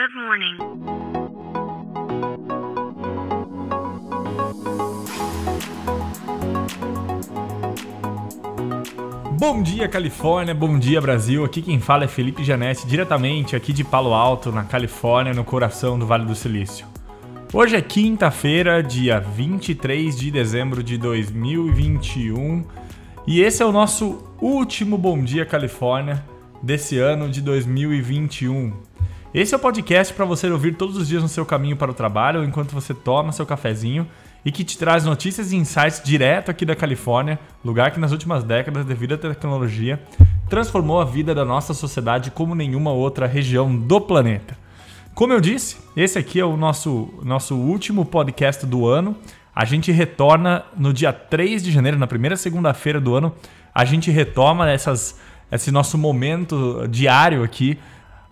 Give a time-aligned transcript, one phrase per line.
[0.00, 0.56] Good morning.
[9.38, 10.54] Bom dia, Califórnia.
[10.54, 11.44] Bom dia, Brasil.
[11.44, 15.98] Aqui quem fala é Felipe Janetti, diretamente aqui de Palo Alto, na Califórnia, no coração
[15.98, 16.86] do Vale do Silício.
[17.52, 22.64] Hoje é quinta-feira, dia 23 de dezembro de 2021,
[23.26, 26.24] e esse é o nosso último Bom Dia Califórnia
[26.62, 28.88] desse ano de 2021.
[29.32, 31.94] Esse é o podcast para você ouvir todos os dias no seu caminho para o
[31.94, 34.04] trabalho, enquanto você toma seu cafezinho
[34.44, 38.42] e que te traz notícias e insights direto aqui da Califórnia, lugar que nas últimas
[38.42, 40.02] décadas, devido à tecnologia,
[40.48, 44.58] transformou a vida da nossa sociedade como nenhuma outra região do planeta.
[45.14, 49.14] Como eu disse, esse aqui é o nosso, nosso último podcast do ano.
[49.54, 53.32] A gente retorna no dia 3 de janeiro, na primeira segunda-feira do ano.
[53.72, 55.20] A gente retoma essas,
[55.52, 57.78] esse nosso momento diário aqui,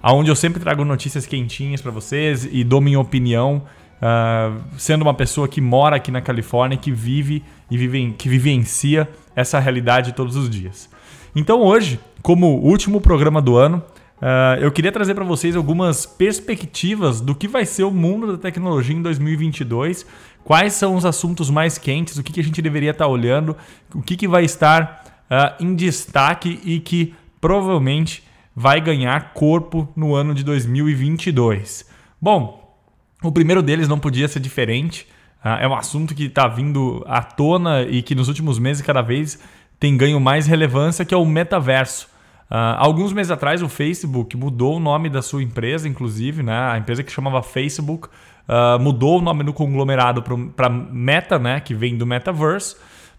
[0.02, 3.62] onde eu sempre trago notícias quentinhas para vocês e dou minha opinião
[3.98, 9.08] Uh, sendo uma pessoa que mora aqui na Califórnia, que vive e vive, que vivencia
[9.34, 10.88] essa realidade todos os dias.
[11.34, 13.82] Então hoje, como último programa do ano,
[14.18, 18.38] uh, eu queria trazer para vocês algumas perspectivas do que vai ser o mundo da
[18.38, 20.06] tecnologia em 2022,
[20.44, 23.56] quais são os assuntos mais quentes, o que, que a gente deveria estar tá olhando,
[23.92, 28.22] o que, que vai estar uh, em destaque e que provavelmente
[28.58, 31.88] vai ganhar corpo no ano de 2022.
[32.20, 32.76] Bom,
[33.22, 35.06] o primeiro deles não podia ser diferente.
[35.44, 39.00] Uh, é um assunto que está vindo à tona e que nos últimos meses cada
[39.00, 39.38] vez
[39.78, 42.08] tem ganho mais relevância, que é o metaverso.
[42.50, 46.72] Uh, alguns meses atrás, o Facebook mudou o nome da sua empresa, inclusive, né?
[46.72, 50.20] a empresa que chamava Facebook uh, mudou o nome do conglomerado
[50.56, 51.60] para Meta, né?
[51.60, 52.74] que vem do Metaverse,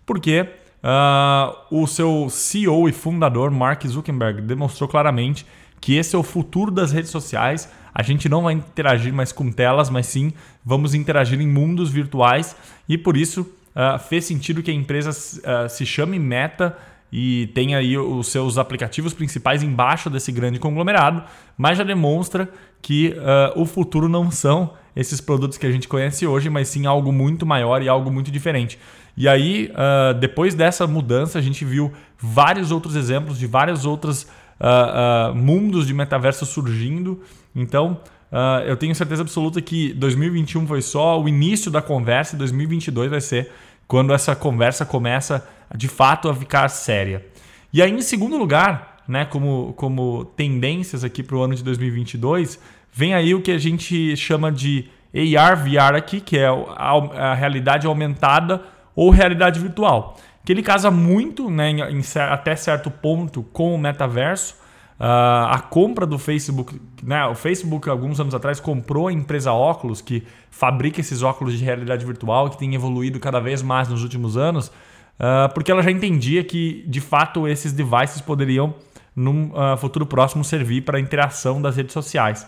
[0.05, 0.45] porque
[1.69, 5.45] o seu CEO e fundador, Mark Zuckerberg, demonstrou claramente
[5.81, 7.69] que esse é o futuro das redes sociais.
[7.94, 12.55] A gente não vai interagir mais com telas, mas sim vamos interagir em mundos virtuais
[12.88, 16.78] e por isso uh, fez sentido que a empresa uh, se chame Meta
[17.12, 21.24] e tenha aí os seus aplicativos principais embaixo desse grande conglomerado,
[21.58, 22.50] mas já demonstra
[22.81, 26.86] que uh, o futuro não são esses produtos que a gente conhece hoje, mas sim
[26.86, 28.78] algo muito maior e algo muito diferente.
[29.16, 29.70] E aí,
[30.20, 34.28] depois dessa mudança, a gente viu vários outros exemplos de várias outras
[34.59, 37.22] uh, uh, mundos de metaverso surgindo.
[37.56, 38.00] Então,
[38.31, 43.09] uh, eu tenho certeza absoluta que 2021 foi só o início da conversa e 2022
[43.09, 43.52] vai ser
[43.89, 45.45] quando essa conversa começa
[45.75, 47.25] de fato a ficar séria.
[47.73, 52.57] E aí, em segundo lugar, né, como, como tendências aqui para o ano de 2022,
[52.94, 54.88] vem aí o que a gente chama de
[55.38, 58.61] AR, VR aqui, que é a, a realidade aumentada
[58.95, 60.16] ou realidade virtual
[60.49, 64.55] que ele casa muito, né, em, em, até certo ponto, com o metaverso.
[64.99, 70.01] Uh, a compra do Facebook, né, o Facebook alguns anos atrás comprou a empresa Oculus,
[70.01, 74.35] que fabrica esses óculos de realidade virtual, que tem evoluído cada vez mais nos últimos
[74.35, 78.75] anos, uh, porque ela já entendia que de fato esses devices poderiam,
[79.15, 82.45] num uh, futuro próximo, servir para a interação das redes sociais.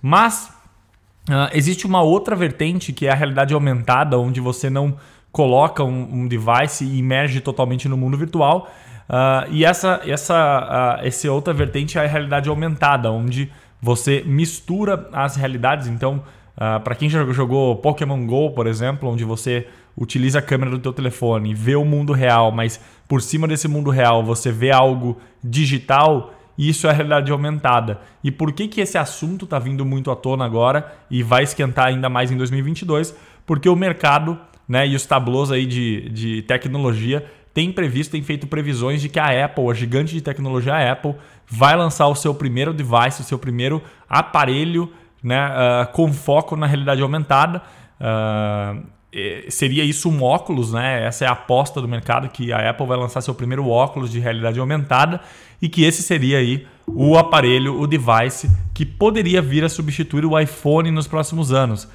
[0.00, 0.50] Mas
[1.52, 4.96] existe uma outra vertente que é a realidade aumentada, onde você não
[5.30, 8.68] coloca um, um device e imerge totalmente no mundo virtual.
[9.08, 15.08] Uh, e essa, essa, uh, essa outra vertente é a realidade aumentada, onde você mistura
[15.12, 15.88] as realidades.
[15.88, 16.22] Então,
[16.56, 20.78] uh, para quem já jogou Pokémon Go, por exemplo, onde você utiliza a câmera do
[20.78, 25.20] teu telefone vê o mundo real, mas por cima desse mundo real você vê algo
[25.44, 28.00] digital, isso é a realidade aumentada.
[28.22, 31.86] E por que, que esse assunto está vindo muito à tona agora e vai esquentar
[31.88, 33.14] ainda mais em 2022?
[33.46, 34.38] Porque o mercado
[34.68, 37.24] né, e os tablos aí de, de tecnologia
[37.54, 41.14] têm previsto, têm feito previsões de que a Apple, a gigante de tecnologia Apple,
[41.46, 44.92] vai lançar o seu primeiro device, o seu primeiro aparelho
[45.22, 47.62] né, uh, com foco na realidade aumentada.
[48.00, 48.82] Uh,
[49.48, 51.04] seria isso um óculos, né?
[51.04, 54.18] Essa é a aposta do mercado que a Apple vai lançar seu primeiro óculos de
[54.18, 55.20] realidade aumentada
[55.60, 60.38] e que esse seria aí o aparelho, o device que poderia vir a substituir o
[60.38, 61.86] iPhone nos próximos anos.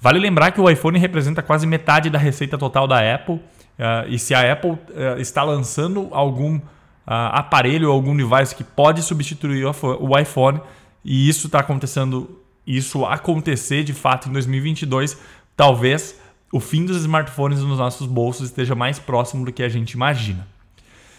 [0.00, 3.40] Vale lembrar que o iPhone representa quase metade da receita total da Apple.
[3.78, 6.60] Uh, e se a Apple uh, está lançando algum uh,
[7.06, 10.60] aparelho ou algum device que pode substituir o iPhone,
[11.04, 15.16] e isso está acontecendo, isso acontecer de fato em 2022,
[15.56, 16.20] talvez
[16.52, 20.46] o fim dos smartphones nos nossos bolsos esteja mais próximo do que a gente imagina.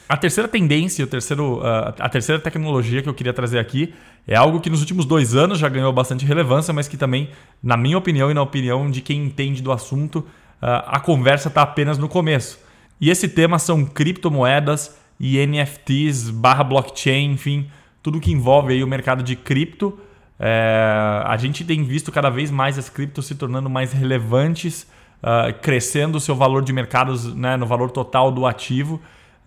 [0.09, 3.93] A terceira tendência, o terceiro, a terceira tecnologia que eu queria trazer aqui
[4.27, 7.29] é algo que nos últimos dois anos já ganhou bastante relevância, mas que também,
[7.61, 10.25] na minha opinião e na opinião de quem entende do assunto,
[10.61, 12.59] a conversa está apenas no começo.
[12.99, 17.69] E esse tema são criptomoedas e NFTs barra blockchain, enfim,
[18.01, 19.99] tudo que envolve aí o mercado de cripto.
[20.39, 24.87] É, a gente tem visto cada vez mais as criptos se tornando mais relevantes,
[25.21, 29.01] uh, crescendo o seu valor de mercados né, no valor total do ativo.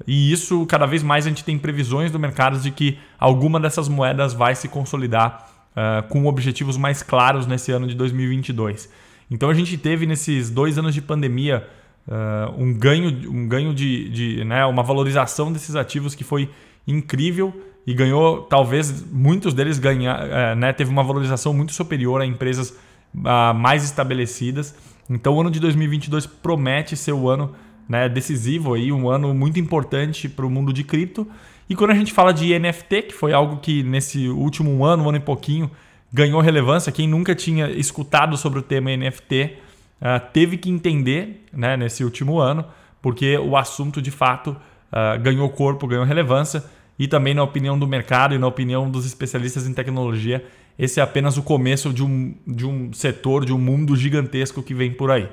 [0.06, 3.88] E isso, cada vez mais, a gente tem previsões do mercado de que alguma dessas
[3.88, 8.90] moedas vai se consolidar uh, com objetivos mais claros nesse ano de 2022.
[9.32, 11.66] Então a gente teve nesses dois anos de pandemia
[12.06, 16.50] uh, um ganho, um ganho de, de né, uma valorização desses ativos que foi
[16.86, 17.50] incrível
[17.86, 22.78] e ganhou, talvez muitos deles ganhar, é, né, teve uma valorização muito superior a empresas
[23.14, 24.74] uh, mais estabelecidas.
[25.08, 27.54] Então o ano de 2022 promete ser o ano
[27.88, 31.26] né, decisivo aí, um ano muito importante para o mundo de cripto.
[31.70, 35.08] E quando a gente fala de NFT, que foi algo que nesse último ano, um
[35.08, 35.70] ano e pouquinho,
[36.12, 39.58] ganhou relevância, quem nunca tinha escutado sobre o tema NFT uh,
[40.00, 42.64] ah, teve que entender né, nesse último ano,
[43.00, 46.62] porque o assunto de fato uh, ganhou corpo, ganhou relevância
[46.98, 50.44] e também na opinião do mercado e na opinião dos especialistas em tecnologia,
[50.78, 54.74] esse é apenas o começo de um, de um setor, de um mundo gigantesco que
[54.74, 55.28] vem por aí.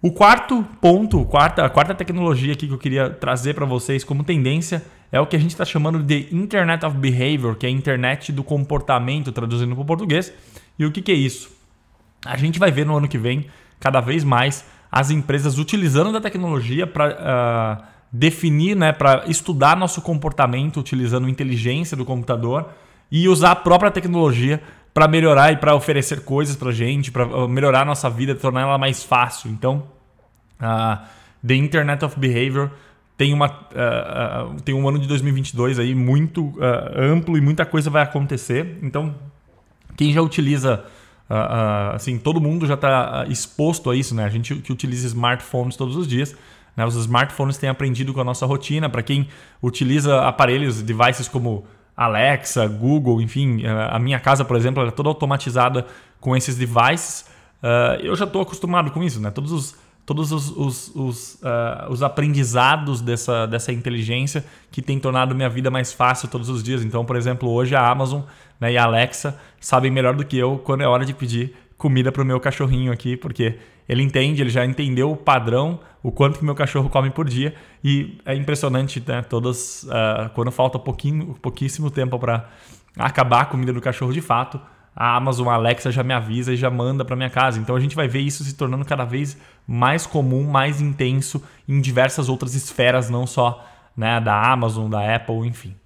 [0.00, 4.22] O quarto ponto, quarta, a quarta tecnologia aqui que eu queria trazer para vocês como
[4.22, 7.72] tendência é o que a gente está chamando de Internet of Behavior, que é a
[7.72, 10.32] internet do comportamento, traduzindo para o português.
[10.78, 11.50] E o que, que é isso?
[12.24, 13.46] A gente vai ver no ano que vem
[13.80, 19.76] cada vez mais as empresas utilizando da tecnologia para uh, ah, definir, né, para estudar
[19.76, 22.70] nosso comportamento utilizando inteligência do computador
[23.10, 24.62] e usar a própria tecnologia
[24.92, 28.62] para melhorar e para oferecer coisas para gente, para ah, melhorar a nossa vida, tornar
[28.62, 29.50] ela mais fácil.
[29.50, 29.84] Então,
[30.60, 30.98] uh,
[31.46, 32.70] The Internet of Behavior
[33.18, 36.54] tem, uma, uh, uh, tem um ano de 2022 aí muito
[36.96, 38.78] amplo e muita coisa vai acontecer.
[38.80, 39.14] Então,
[39.96, 40.84] quem já utiliza
[41.92, 44.24] assim, todo mundo já está exposto a isso, né?
[44.24, 46.34] A gente que utiliza smartphones todos os dias,
[46.74, 46.86] né?
[46.86, 48.88] Os smartphones têm aprendido com a nossa rotina.
[48.88, 49.28] Para quem
[49.60, 55.84] utiliza aparelhos, devices como Alexa, Google, enfim, a minha casa, por exemplo, é toda automatizada
[56.20, 57.26] com esses devices.
[57.60, 59.30] Uh, eu já estou acostumado com isso, né?
[59.30, 59.76] Todos os,
[60.08, 65.70] todos os, os, os, uh, os, aprendizados dessa, dessa inteligência que tem tornado minha vida
[65.70, 66.82] mais fácil todos os dias.
[66.82, 68.22] Então, por exemplo, hoje a Amazon
[68.58, 72.10] né, e a Alexa sabem melhor do que eu quando é hora de pedir comida
[72.10, 76.38] para o meu cachorrinho aqui, porque ele entende, ele já entendeu o padrão, o quanto
[76.38, 77.54] que meu cachorro come por dia
[77.84, 79.20] e é impressionante, né?
[79.20, 82.48] Todas uh, quando falta pouquinho, pouquíssimo tempo para
[82.96, 84.58] acabar a comida do cachorro de fato,
[85.00, 87.60] a Amazon Alexa já me avisa e já manda para minha casa.
[87.60, 91.80] Então a gente vai ver isso se tornando cada vez mais comum, mais intenso em
[91.80, 93.64] diversas outras esferas, não só
[93.96, 95.76] né, da Amazon, da Apple, enfim.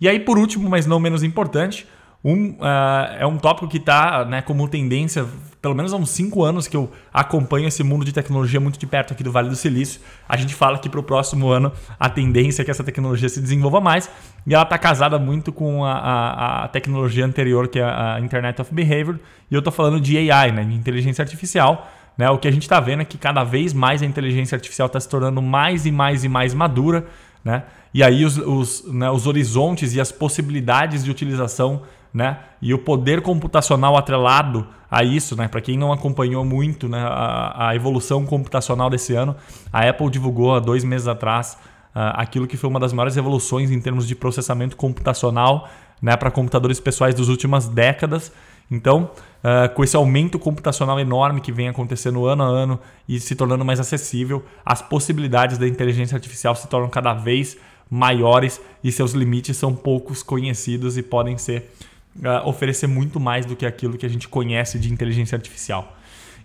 [0.00, 1.86] E aí por último, mas não menos importante,
[2.24, 5.26] um, uh, é um tópico que está né, como tendência,
[5.60, 8.86] pelo menos há uns 5 anos que eu acompanho esse mundo de tecnologia muito de
[8.86, 10.00] perto aqui do Vale do Silício.
[10.28, 13.40] A gente fala que para o próximo ano a tendência é que essa tecnologia se
[13.40, 14.08] desenvolva mais
[14.46, 18.60] e ela está casada muito com a, a, a, tecnologia anterior, que é a Internet
[18.60, 19.18] of Behavior.
[19.50, 21.90] E eu estou falando de AI, né, de inteligência artificial.
[22.16, 22.30] Né?
[22.30, 25.00] O que a gente está vendo é que cada vez mais a inteligência artificial está
[25.00, 27.04] se tornando mais e mais e mais madura.
[27.44, 27.64] Né?
[27.92, 32.38] E aí os, os, né, os horizontes e as possibilidades de utilização né?
[32.60, 35.48] E o poder computacional atrelado a isso, né?
[35.48, 39.34] Para quem não acompanhou muito né, a, a, evolução computacional desse ano,
[39.72, 41.56] a Apple divulgou há dois meses atrás
[41.94, 45.68] uh, aquilo que foi uma das maiores evoluções em termos de processamento computacional
[46.00, 48.30] né, para computadores pessoais das últimas décadas.
[48.70, 49.10] Então,
[49.42, 52.78] uh, com esse aumento computacional enorme que vem acontecendo ano a ano
[53.08, 57.56] e se tornando mais acessível, as possibilidades da inteligência artificial se tornam cada vez
[57.90, 61.70] maiores e seus limites são poucos conhecidos e podem ser
[62.16, 65.96] uh, oferecer muito mais do que aquilo que a gente conhece de inteligência artificial.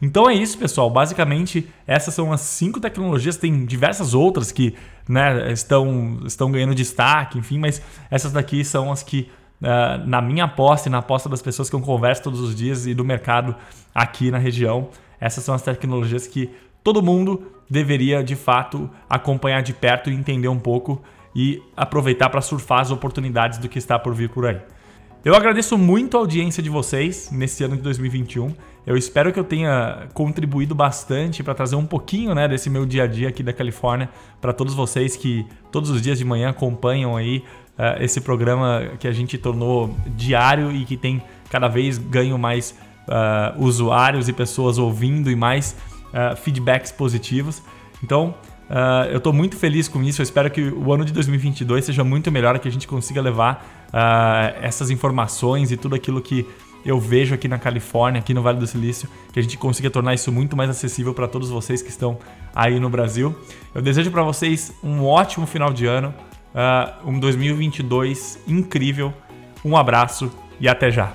[0.02, 0.90] Então é isso, pessoal.
[0.90, 3.36] Basicamente, essas são as cinco tecnologias.
[3.36, 4.76] Tem diversas outras que
[5.08, 7.82] né, estão, estão ganhando destaque, enfim, mas
[8.12, 9.30] essas daqui são as que,
[9.62, 12.86] uh, na minha aposta e na aposta das pessoas que eu converso todos os dias
[12.86, 13.56] e do mercado
[13.94, 16.52] aqui na região, essas são as tecnologias que
[16.84, 21.02] todo mundo deveria de fato acompanhar de perto e entender um pouco
[21.36, 24.60] e aproveitar para surfar as oportunidades do que está por vir por aí.
[25.28, 28.50] Eu agradeço muito a audiência de vocês nesse ano de 2021.
[28.86, 33.04] Eu espero que eu tenha contribuído bastante para trazer um pouquinho né, desse meu dia
[33.04, 37.18] a dia aqui da Califórnia para todos vocês que todos os dias de manhã acompanham
[37.18, 37.44] aí
[37.78, 42.74] uh, esse programa que a gente tornou diário e que tem cada vez ganho mais
[43.10, 45.76] uh, usuários e pessoas ouvindo e mais
[46.14, 47.62] uh, feedbacks positivos.
[48.02, 48.34] Então,
[48.70, 50.22] Uh, eu estou muito feliz com isso.
[50.22, 53.66] Eu espero que o ano de 2022 seja muito melhor, que a gente consiga levar
[53.88, 56.46] uh, essas informações e tudo aquilo que
[56.86, 60.14] eu vejo aqui na Califórnia, aqui no Vale do Silício, que a gente consiga tornar
[60.14, 62.18] isso muito mais acessível para todos vocês que estão
[62.56, 63.36] aí no Brasil.
[63.76, 66.14] Eu desejo para vocês um ótimo final de ano,
[66.56, 69.14] uh, um 2022 incrível.
[69.66, 71.12] Um abraço e até já!